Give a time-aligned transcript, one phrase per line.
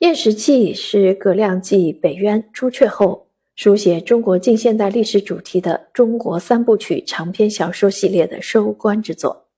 [0.04, 9.48] 《燕食记》是葛亮继《北渊》《朱雀》后，书写中国近现代历史主题的中国三部曲长篇小说系列的收官之作，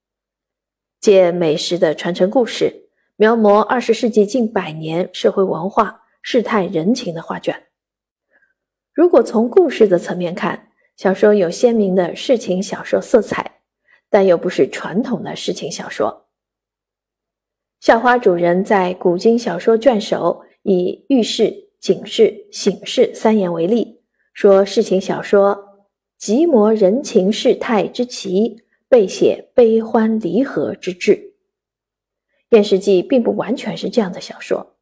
[1.00, 7.64] 借美食的传承故事，描摹二十世纪近百年社会文化、世态人情的画卷。
[8.94, 13.58] 如果从故事的层面看，小说有鲜明的世情小说色彩，
[14.08, 16.27] 但又不是传统的世情小说。
[17.80, 24.00] 校花主人在古今小说卷首以寓事、警示、醒示三言为例，
[24.32, 25.56] 说世情小说
[26.18, 28.56] 极摹人情世态之奇，
[28.88, 31.14] 备写悲欢离合之志。
[32.50, 34.74] 《燕食记》并不完全是这样的小说。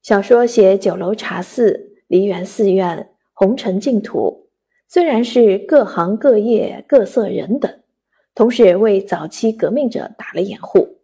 [0.00, 4.48] 小说写酒楼茶肆、梨园寺院、红尘净土，
[4.88, 7.70] 虽然是各行各业各色人等，
[8.34, 11.01] 同时也为早期革命者打了掩护。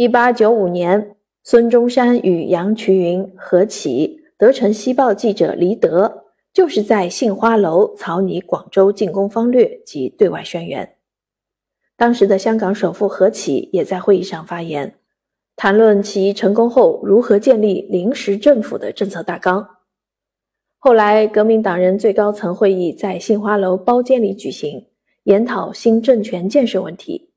[0.00, 10.96] 一八九五年，孙中山与杨衢云何启德城西报记者黎德，就是在杏花楼草拟广州进攻方略及对外宣言。
[11.98, 14.94] 当时的香港首富何启也在会议上发言，
[15.54, 19.68] 谈论其成功后如何建立临时政府的政策大纲。
[20.78, 24.86] 后来，革命党人最高层会议在杏花楼包间里举行，
[25.24, 27.32] 研讨新政权建设问题。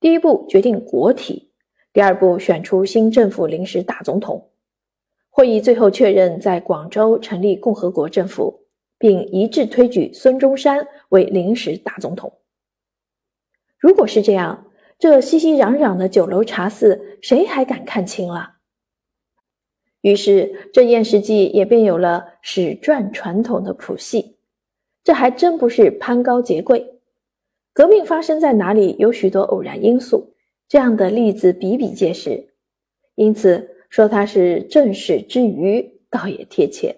[0.00, 1.49] 第一步决定国体。
[1.92, 4.50] 第二步，选出新政府临时大总统。
[5.28, 8.66] 会议最后确认在广州成立共和国政府，
[8.98, 12.32] 并一致推举孙中山为临时大总统。
[13.78, 14.66] 如果是这样，
[14.98, 18.56] 这熙熙攘攘的酒楼茶肆，谁还敢看清了？
[20.02, 24.36] 于是，这燕食记也便有了史传传统的谱系。
[25.02, 27.00] 这还真不是攀高结贵。
[27.72, 30.29] 革命发生在哪里，有许多偶然因素。
[30.70, 32.54] 这样的例子比比皆是，
[33.16, 36.96] 因此说它是正史之余，倒也贴切。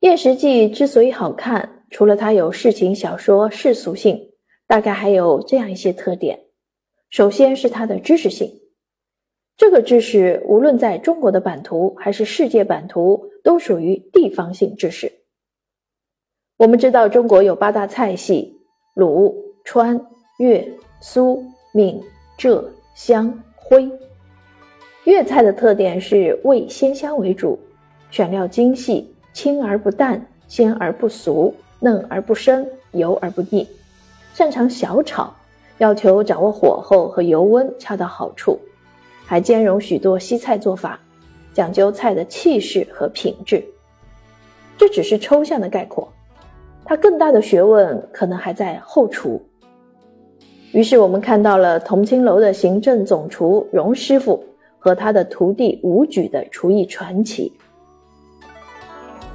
[0.06, 4.30] 《燕食记》之所以好看，除了它有世情小说世俗性，
[4.68, 6.38] 大概还有这样一些特点：
[7.10, 8.48] 首先是它的知识性，
[9.56, 15.10] 这个知识无论在中国的版图还是世界版图，都属于地方性知识。
[16.58, 18.56] 我们知道中国有八大菜系：
[18.94, 19.34] 鲁、
[19.64, 20.00] 川、
[20.38, 20.78] 粤。
[21.06, 22.02] 苏、闽、
[22.34, 23.90] 浙、湘、徽，
[25.04, 27.58] 粤菜的特点是味鲜香为主，
[28.10, 33.68] 选料精细，清而不淡，鲜而不俗，嫩而不生，油而不腻，
[34.32, 35.30] 擅长小炒，
[35.76, 38.58] 要求掌握火候和油温恰到好处，
[39.26, 40.98] 还兼容许多西菜做法，
[41.52, 43.62] 讲究菜的气势和品质。
[44.78, 46.10] 这只是抽象的概括，
[46.82, 49.46] 它更大的学问可能还在后厨。
[50.74, 54.44] 于是我们看到了同青楼的行政总厨荣师傅
[54.76, 57.52] 和他的徒弟吴举的厨艺传奇。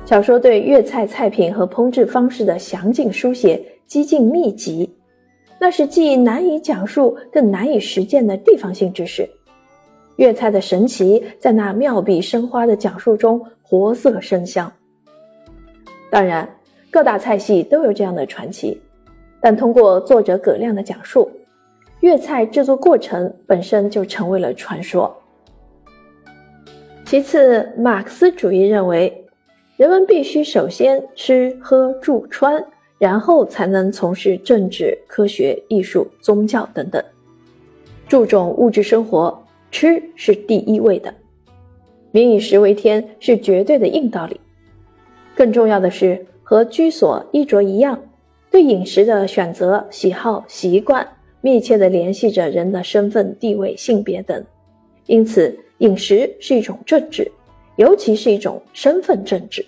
[0.06, 4.94] 小说对粤菜菜品和烹制方式的详尽书写，几近密集，
[5.62, 9.28] 那是既难以讲述更难以实践的地方性知识。
[10.18, 14.70] 粤菜的神奇在那妙笔生花的讲述中活色生香。
[16.12, 16.50] 当然，
[16.92, 18.78] 各大菜系都有这样的传奇。
[19.42, 21.30] 但通过作者葛亮的讲述，
[22.02, 25.16] 粤菜制作过程本身就成为了传说。
[27.06, 29.26] 其次，马克思主义认为，
[29.78, 32.64] 人们必须首先吃喝住穿，
[32.98, 37.04] 然后才能从事政治、科学、艺术、宗教等等，
[38.08, 41.14] 注重物质生活，吃是第一位的。
[42.12, 44.40] 民以食为天是绝对的硬道理。
[45.36, 48.00] 更重要的是，和居所衣着一样。
[48.52, 51.08] 对饮食的选择、喜好、习惯，
[51.42, 54.44] 密切地联系着人的身份、地位、性别等，
[55.06, 57.32] 因此饮食是一种政治，
[57.76, 59.62] 尤其是一种身份政治。《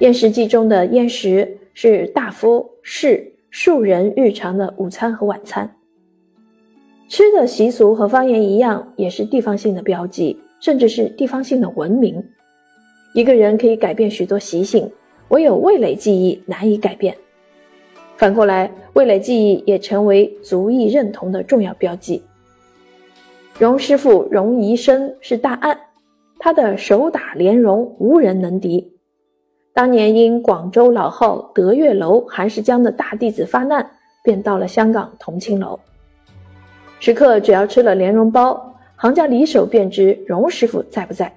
[0.00, 5.76] 燕食记》中的燕食是大夫、士、庶人日常的午餐和晚餐。
[7.08, 12.22] 吃的习俗和方言一样，也是地方性的标记，甚至是地方性的文明。
[13.14, 14.90] 一个人可以改变许多习性，
[15.28, 17.16] 唯有味蕾记忆难以改变。
[18.18, 22.20] 反过来，味蕾记忆也成为族裔认同的重要标记。
[23.60, 25.78] 荣师傅荣宜生是大案，
[26.36, 28.92] 他的手打莲蓉无人能敌。
[29.72, 33.88] 当年因广州老号德月楼韩世江的大弟子发难，
[34.24, 35.78] 便到了香港同青楼。
[36.98, 41.32] 食客只要吃了莲蓉包，行家离手便知荣师傅在不在。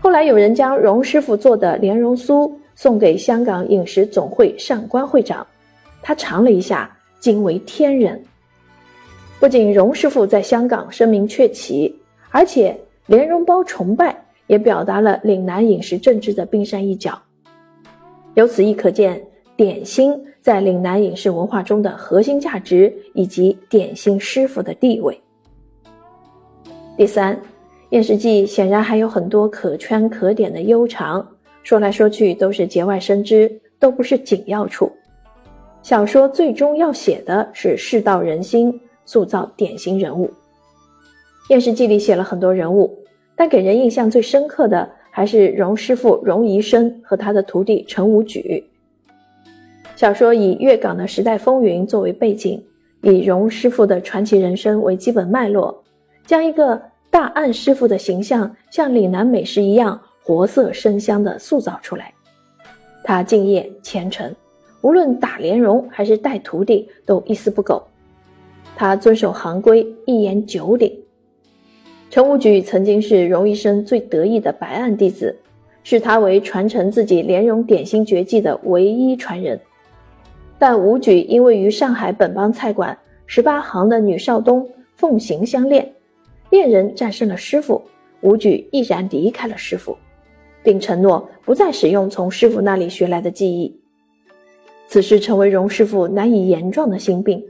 [0.00, 5.46] 后来有人将荣师傅做的莲蓉酥送给香港饮食总会上官会长。
[6.06, 8.22] 他尝了一下，惊为天人。
[9.40, 11.92] 不仅荣师傅在香港声名鹊起，
[12.30, 14.16] 而且莲蓉包崇拜
[14.46, 17.20] 也表达了岭南饮食政治的冰山一角。
[18.34, 19.20] 由此亦可见
[19.56, 25.20] 点心在岭南饮食文化中的核心价值以及点心师傅的地位。
[26.96, 27.36] 第三，
[27.90, 31.26] 燕食记显然还有很多可圈可点的悠长，
[31.64, 34.92] 说来说去都是节外生枝，都不是紧要处。
[35.86, 38.80] 小说最终要写的是世道人心。
[39.04, 40.26] 塑造典型人物，
[41.48, 42.98] 《验尸记》里写了很多人物，
[43.36, 48.68] 但给人印象最深刻的还是荣师傅荣宜生和他的徒弟陈武举。
[49.94, 52.60] 小说以粤港的时代风云作为背景，
[53.02, 55.84] 以荣师傅的传奇人生为基本脉络，
[56.26, 62.12] 将一个大案师傅的形象像岭南美食一样活色生香地塑造出来。
[63.04, 64.34] 他敬业虔诚，
[64.80, 67.82] 无论打莲蓉还是带徒弟，都一丝不苟。
[68.76, 70.92] 他遵守行规，一言九鼎。
[72.10, 75.36] 陈武举曾经是荣医生最得意的白案弟子，
[75.82, 79.58] 视他为传承自己莲蓉点心绝技的唯一传人。
[80.58, 82.96] 但武举因为与上海本帮菜馆
[83.26, 85.92] 十八行的女少东奉行相恋，
[86.50, 87.82] 恋人战胜了师傅，
[88.20, 89.96] 武举毅然离开了师傅，
[90.62, 93.78] 并承诺不再使用从师傅那里学来的技艺。
[94.88, 97.44] 此事成为荣师傅难以言状的心病。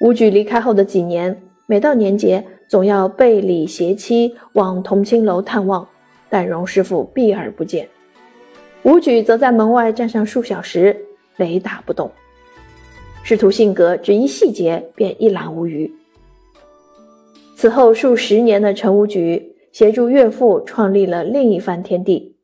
[0.00, 5.88] 武举离开后的几年，每到年节，总要背礼携妻往同青楼探望，
[6.28, 7.88] 但荣师傅避而不见。
[8.82, 10.96] 武举则在门外站上数小时，
[11.38, 12.10] 雷打不动。
[13.22, 15.90] 师徒性格只一细节便一览无余。
[17.56, 22.35] 此后数十年的陈武举协助岳父创立了另一番天地。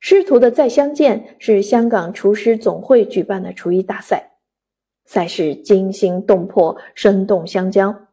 [0.00, 4.38] 师徒的再相见是香港厨师总会举办的厨艺大赛。
[5.04, 8.08] 赛事惊心动魄，生动相交，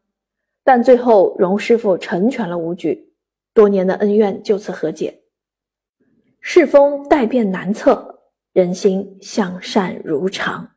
[0.63, 3.13] 但最后荣师傅成全了吴举，
[3.53, 5.21] 多年的恩怨就此和解。
[6.41, 10.71] 世风待变难测，人心向善如常。